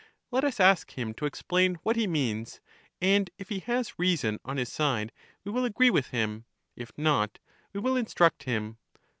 Let 0.31 0.43
us 0.43 0.59
ask 0.59 0.97
him 0.97 1.13
to 1.13 1.27
explain 1.27 1.75
what 1.83 1.95
he 1.95 2.07
means, 2.07 2.59
and 2.99 3.29
if 3.37 3.49
he 3.49 3.59
has 3.59 3.99
reason 3.99 4.39
on 4.43 4.57
his 4.57 4.71
side 4.73 5.11
we 5.43 5.51
will 5.51 5.63
agree 5.63 5.91
with 5.91 6.07
him; 6.07 6.45
if 6.75 6.91
not, 6.97 7.37
we 7.71 7.81
will 7.81 7.95
instruct 7.95 8.41
him. 8.45 8.79